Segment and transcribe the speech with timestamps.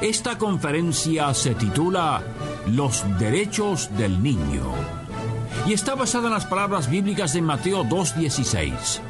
[0.00, 2.22] Esta conferencia se titula
[2.66, 4.62] Los derechos del niño
[5.66, 9.00] y está basada en las palabras bíblicas de Mateo 2.16.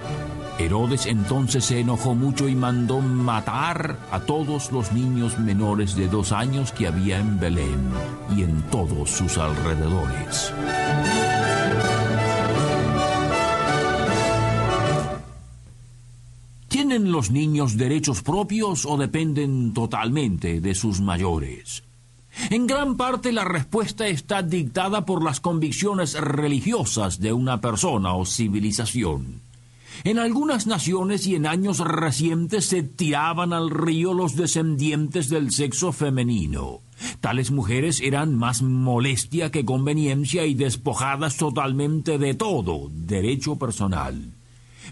[0.58, 6.32] Herodes entonces se enojó mucho y mandó matar a todos los niños menores de dos
[6.32, 7.92] años que había en Belén
[8.36, 10.52] y en todos sus alrededores.
[17.20, 21.82] Los niños derechos propios o dependen totalmente de sus mayores?
[22.48, 28.24] En gran parte la respuesta está dictada por las convicciones religiosas de una persona o
[28.24, 29.42] civilización.
[30.02, 35.92] En algunas naciones y en años recientes se tiraban al río los descendientes del sexo
[35.92, 36.80] femenino.
[37.20, 44.39] Tales mujeres eran más molestia que conveniencia y despojadas totalmente de todo derecho personal.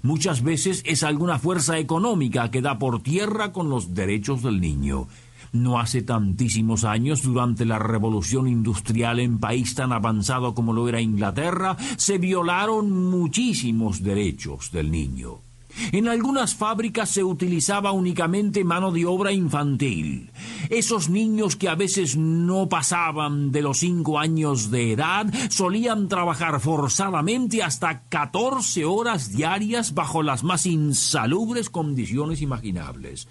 [0.02, 5.08] Muchas veces es alguna fuerza económica que da por tierra con los derechos del niño.
[5.52, 11.00] No hace tantísimos años, durante la revolución industrial en país tan avanzado como lo era
[11.00, 15.47] Inglaterra, se violaron muchísimos derechos del niño.
[15.92, 20.30] En algunas fábricas se utilizaba únicamente mano de obra infantil.
[20.70, 26.61] Esos niños que a veces no pasaban de los cinco años de edad solían trabajar
[26.61, 33.28] forzadamente hasta 14 horas diarias bajo las más insalubres condiciones imaginables.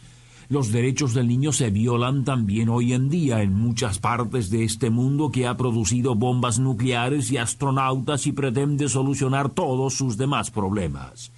[0.49, 4.89] Los derechos del niño se violan también hoy en día en muchas partes de este
[4.89, 11.33] mundo que ha producido bombas nucleares y astronautas y pretende solucionar todos sus demás problemas.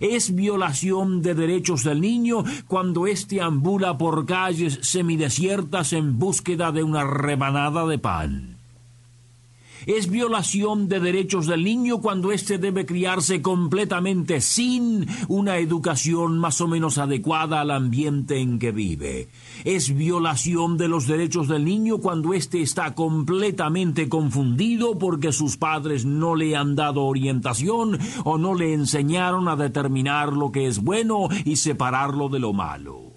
[0.00, 6.82] Es violación de derechos del niño cuando éste ambula por calles semidesiertas en búsqueda de
[6.82, 8.53] una rebanada de pan.
[9.86, 16.60] Es violación de derechos del niño cuando éste debe criarse completamente sin una educación más
[16.60, 19.28] o menos adecuada al ambiente en que vive.
[19.64, 26.04] Es violación de los derechos del niño cuando éste está completamente confundido porque sus padres
[26.04, 31.28] no le han dado orientación o no le enseñaron a determinar lo que es bueno
[31.44, 33.13] y separarlo de lo malo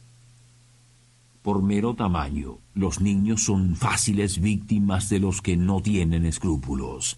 [1.48, 7.18] por mero tamaño, los niños son fáciles víctimas de los que no tienen escrúpulos.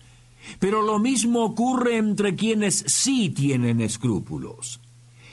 [0.59, 4.81] Pero lo mismo ocurre entre quienes sí tienen escrúpulos.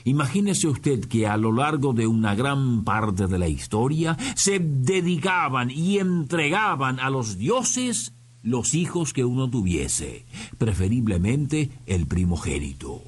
[0.03, 5.69] Imagínese usted que a lo largo de una gran parte de la historia se dedicaban
[5.69, 10.25] y entregaban a los dioses los hijos que uno tuviese,
[10.57, 13.03] preferiblemente el primogénito.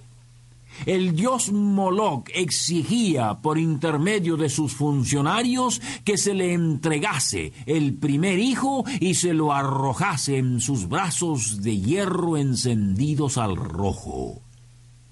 [0.85, 8.39] El dios Moloch exigía por intermedio de sus funcionarios que se le entregase el primer
[8.39, 14.41] hijo y se lo arrojase en sus brazos de hierro encendidos al rojo.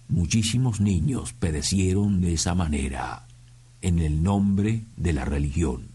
[0.10, 3.28] Muchísimos niños perecieron de esa manera
[3.82, 5.90] en el nombre de la religión.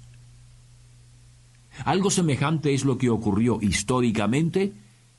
[1.84, 4.74] Algo semejante es lo que ocurrió históricamente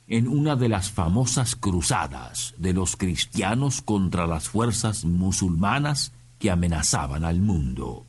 [0.06, 7.24] en una de las famosas cruzadas de los cristianos contra las fuerzas musulmanas que amenazaban
[7.24, 8.06] al mundo.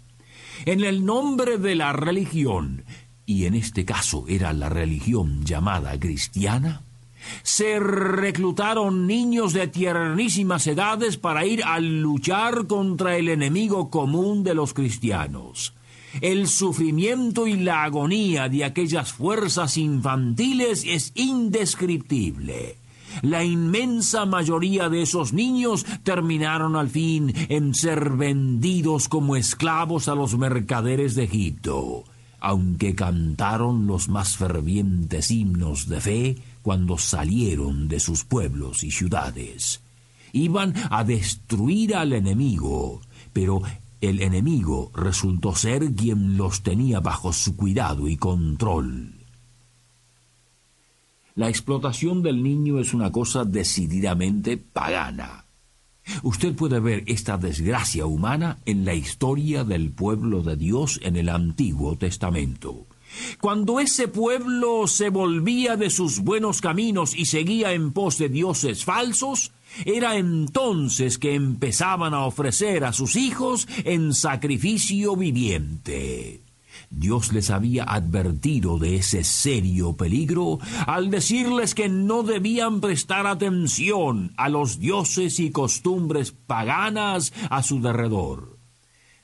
[0.66, 2.84] En el nombre de la religión,
[3.26, 6.82] y en este caso era la religión llamada cristiana,
[7.44, 14.54] se reclutaron niños de tiernísimas edades para ir a luchar contra el enemigo común de
[14.54, 15.74] los cristianos
[16.22, 22.78] el sufrimiento y la agonía de aquellas fuerzas infantiles es indescriptible.
[23.22, 30.16] La inmensa mayoría de esos niños terminaron al fin en ser vendidos como esclavos a
[30.16, 32.04] los mercaderes de Egipto,
[32.40, 39.82] aunque cantaron los más fervientes himnos de fe cuando salieron de sus pueblos y ciudades.
[40.34, 43.02] Iban a destruir al enemigo,
[43.32, 43.62] pero
[44.10, 49.14] el enemigo resultó ser quien los tenía bajo su cuidado y control.
[51.36, 55.46] La explotación del niño es una cosa decididamente pagana.
[56.24, 61.30] Usted puede ver esta desgracia humana en la historia del pueblo de Dios en el
[61.30, 62.86] Antiguo Testamento.
[63.40, 68.86] Cuando ese pueblo se volvía de sus buenos caminos y seguía en pos de dioses
[68.86, 69.52] falsos,
[69.84, 76.42] era entonces que empezaban a ofrecer a sus hijos en sacrificio viviente.
[76.90, 84.34] Dios les había advertido de ese serio peligro al decirles que no debían prestar atención
[84.38, 88.55] a los dioses y costumbres paganas a su derredor.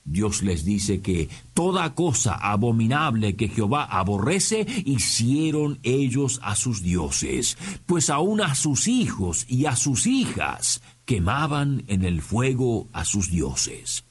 [0.04, 7.56] Dios les dice que toda cosa abominable que Jehová aborrece hicieron ellos a sus dioses,
[7.86, 13.30] pues aun a sus hijos y a sus hijas quemaban en el fuego a sus
[13.30, 14.04] dioses.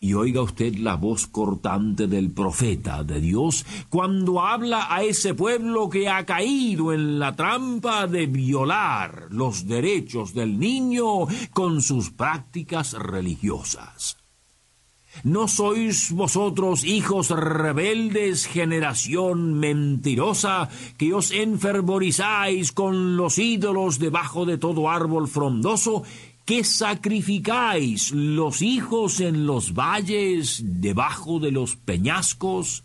[0.00, 5.90] Y oiga usted la voz cortante del profeta de Dios cuando habla a ese pueblo
[5.90, 12.92] que ha caído en la trampa de violar los derechos del niño con sus prácticas
[12.92, 14.18] religiosas.
[15.24, 24.58] ¿No sois vosotros hijos rebeldes, generación mentirosa, que os enfervorizáis con los ídolos debajo de
[24.58, 26.04] todo árbol frondoso
[26.48, 32.84] que sacrificáis los hijos en los valles debajo de los peñascos?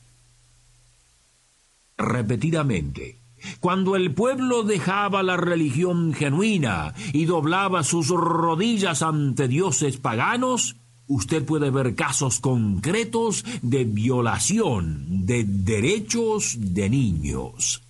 [1.98, 3.22] Repetidamente,
[3.62, 10.76] cuando el pueblo dejaba la religión genuina y doblaba sus rodillas ante dioses paganos,
[11.08, 17.82] usted puede ver casos concretos de violación de derechos de niños.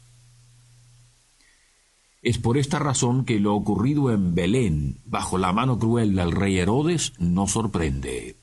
[2.24, 6.58] Es por esta razón que lo ocurrido en Belén, bajo la mano cruel del rey
[6.58, 8.38] Herodes, no sorprende.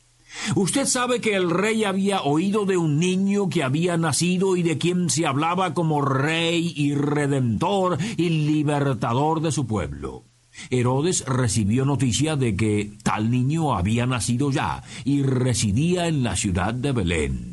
[0.54, 4.76] Usted sabe que el rey había oído de un niño que había nacido y de
[4.76, 10.24] quien se hablaba como rey y redentor y libertador de su pueblo.
[10.68, 16.74] Herodes recibió noticia de que tal niño había nacido ya y residía en la ciudad
[16.74, 17.49] de Belén.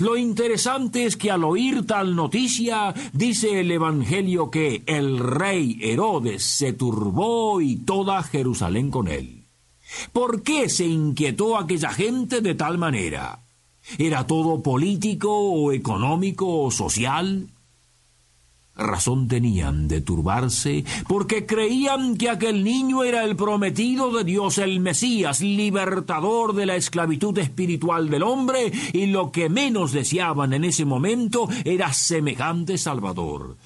[0.00, 6.44] Lo interesante es que al oír tal noticia, dice el Evangelio que el rey Herodes
[6.44, 9.46] se turbó y toda Jerusalén con él.
[10.12, 13.44] ¿Por qué se inquietó aquella gente de tal manera?
[13.96, 17.48] ¿Era todo político o económico o social?
[18.78, 24.80] Razón tenían de turbarse, porque creían que aquel niño era el prometido de Dios, el
[24.80, 30.84] Mesías, libertador de la esclavitud espiritual del hombre, y lo que menos deseaban en ese
[30.84, 33.56] momento era semejante Salvador.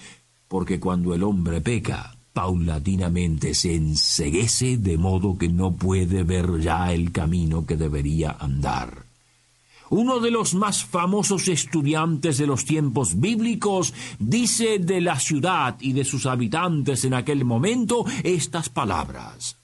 [0.48, 6.92] Porque cuando el hombre peca, paulatinamente se enseguece de modo que no puede ver ya
[6.92, 9.01] el camino que debería andar.
[9.92, 15.92] Uno de los más famosos estudiantes de los tiempos bíblicos dice de la ciudad y
[15.92, 19.58] de sus habitantes en aquel momento estas palabras.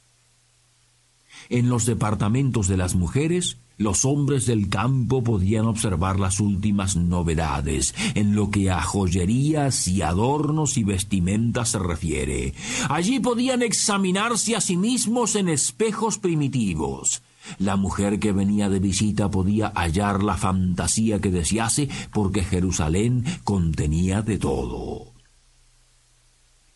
[1.48, 7.94] En los departamentos de las mujeres, los hombres del campo podían observar las últimas novedades
[8.14, 12.52] en lo que a joyerías y adornos y vestimentas se refiere.
[12.90, 17.22] Allí podían examinarse a sí mismos en espejos primitivos.
[17.58, 24.22] La mujer que venía de visita podía hallar la fantasía que desease porque Jerusalén contenía
[24.22, 25.12] de todo.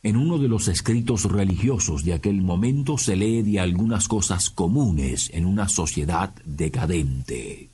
[0.04, 5.30] En uno de los escritos religiosos de aquel momento se lee de algunas cosas comunes
[5.32, 7.70] en una sociedad decadente.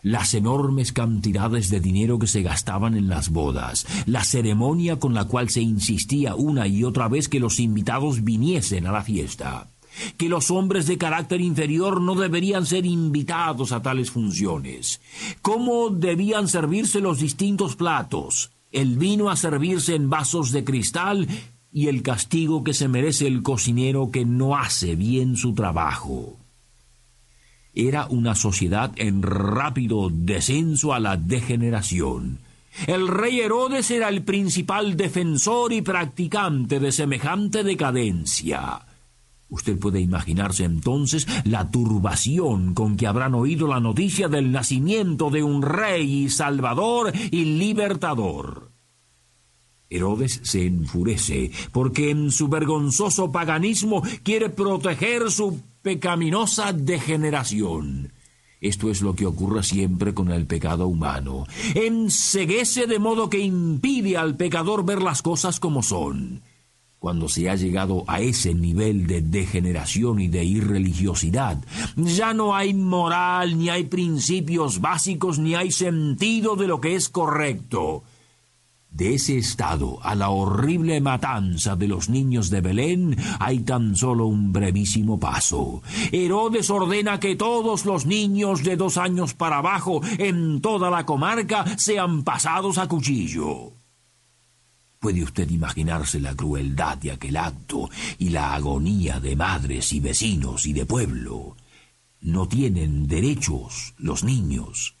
[0.00, 5.24] Las enormes cantidades de dinero que se gastaban en las bodas, la ceremonia con la
[5.24, 9.70] cual se insistía una y otra vez que los invitados viniesen a la fiesta,
[10.16, 15.00] que los hombres de carácter inferior no deberían ser invitados a tales funciones,
[15.42, 21.28] cómo debían servirse los distintos platos, el vino a servirse en vasos de cristal
[21.72, 26.38] y el castigo que se merece el cocinero que no hace bien su trabajo.
[27.74, 32.38] Era una sociedad en rápido descenso a la degeneración.
[32.86, 38.82] El rey Herodes era el principal defensor y practicante de semejante decadencia.
[39.48, 45.42] Usted puede imaginarse entonces la turbación con que habrán oído la noticia del nacimiento de
[45.42, 48.72] un rey salvador y libertador.
[49.90, 58.12] Herodes se enfurece porque en su vergonzoso paganismo quiere proteger su pecaminosa degeneración.
[58.60, 61.46] Esto es lo que ocurre siempre con el pecado humano.
[61.74, 66.40] Enseguece de modo que impide al pecador ver las cosas como son.
[67.04, 71.62] Cuando se ha llegado a ese nivel de degeneración y de irreligiosidad,
[71.96, 77.10] ya no hay moral, ni hay principios básicos, ni hay sentido de lo que es
[77.10, 78.04] correcto.
[78.88, 84.24] De ese estado a la horrible matanza de los niños de Belén hay tan solo
[84.24, 85.82] un brevísimo paso.
[86.10, 91.66] Herodes ordena que todos los niños de dos años para abajo en toda la comarca
[91.76, 93.73] sean pasados a cuchillo.
[95.04, 100.64] Puede usted imaginarse la crueldad de aquel acto y la agonía de madres y vecinos
[100.64, 101.58] y de pueblo.
[102.22, 104.96] No tienen derechos los niños.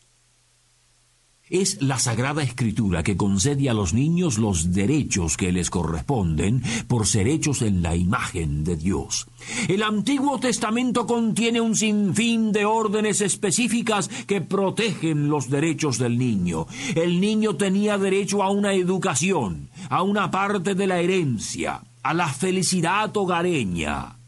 [1.50, 7.06] Es la Sagrada Escritura que concede a los niños los derechos que les corresponden por
[7.06, 9.26] ser hechos en la imagen de Dios.
[9.68, 16.66] El Antiguo Testamento contiene un sinfín de órdenes específicas que protegen los derechos del niño.
[16.94, 22.28] El niño tenía derecho a una educación, a una parte de la herencia, a la
[22.28, 24.18] felicidad hogareña.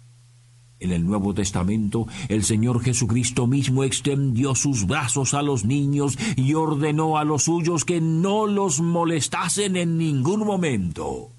[0.78, 6.52] En el Nuevo Testamento, el Señor Jesucristo mismo extendió sus brazos a los niños y
[6.54, 11.30] ordenó a los suyos que no los molestasen en ningún momento.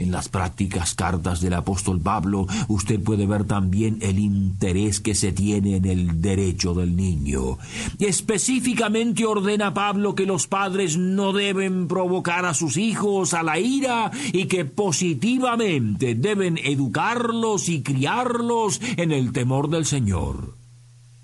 [0.00, 5.30] En las prácticas cartas del apóstol Pablo usted puede ver también el interés que se
[5.30, 7.58] tiene en el derecho del niño.
[7.98, 14.10] Específicamente ordena Pablo que los padres no deben provocar a sus hijos a la ira
[14.32, 20.54] y que positivamente deben educarlos y criarlos en el temor del Señor.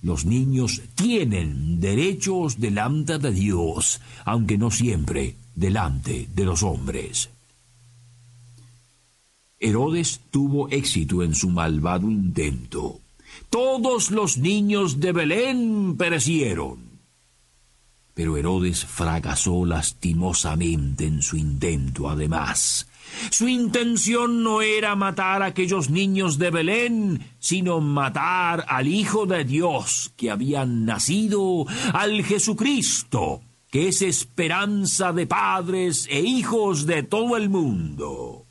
[0.02, 7.30] Los niños tienen derechos delante de Dios, aunque no siempre delante de los hombres.
[9.58, 13.00] Herodes tuvo éxito en su malvado intento.
[13.48, 16.78] Todos los niños de Belén perecieron.
[18.12, 22.86] Pero Herodes fracasó lastimosamente en su intento, además.
[23.30, 29.44] Su intención no era matar a aquellos niños de Belén, sino matar al Hijo de
[29.44, 37.36] Dios que habían nacido, al Jesucristo, que es esperanza de padres e hijos de todo
[37.36, 38.45] el mundo.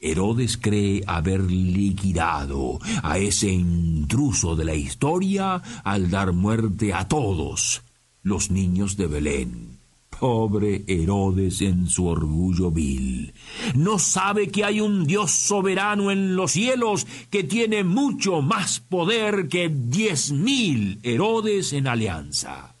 [0.00, 7.82] Herodes cree haber liquidado a ese intruso de la historia al dar muerte a todos
[8.22, 9.78] los niños de Belén.
[10.08, 13.32] Pobre Herodes en su orgullo vil.
[13.74, 19.48] No sabe que hay un Dios soberano en los cielos que tiene mucho más poder
[19.48, 22.74] que diez mil Herodes en alianza.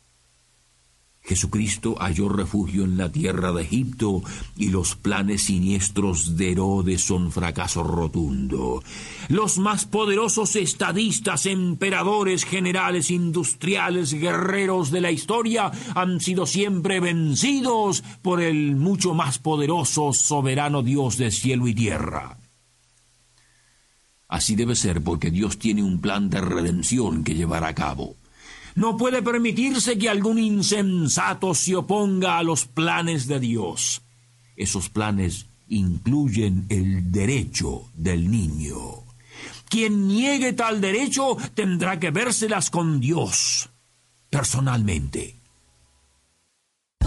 [1.22, 4.22] Jesucristo halló refugio en la tierra de Egipto
[4.56, 8.82] y los planes siniestros de Herodes son fracaso rotundo.
[9.28, 18.02] Los más poderosos estadistas, emperadores, generales, industriales, guerreros de la historia han sido siempre vencidos
[18.22, 22.38] por el mucho más poderoso soberano Dios de cielo y tierra.
[24.26, 28.16] Así debe ser porque Dios tiene un plan de redención que llevar a cabo.
[28.80, 34.00] No puede permitirse que algún insensato se oponga a los planes de Dios.
[34.56, 39.04] Esos planes incluyen el derecho del niño.
[39.68, 43.68] Quien niegue tal derecho tendrá que vérselas con Dios,
[44.30, 45.36] personalmente.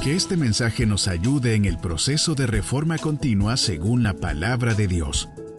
[0.04, 4.88] Que este mensaje nos ayude en el proceso de reforma continua según la palabra de
[4.88, 5.28] Dios.